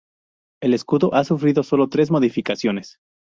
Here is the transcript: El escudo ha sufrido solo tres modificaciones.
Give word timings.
El 0.63 0.73
escudo 0.73 1.13
ha 1.13 1.23
sufrido 1.23 1.61
solo 1.61 1.87
tres 1.87 2.09
modificaciones. 2.09 2.97